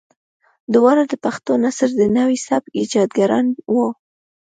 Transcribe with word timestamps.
دواړه 0.73 1.03
د 1.07 1.13
پښتو 1.23 1.51
نثر 1.63 1.89
د 1.99 2.01
نوي 2.17 2.37
سبک 2.47 2.71
ايجادګران 2.79 3.45
وو. 3.73 3.87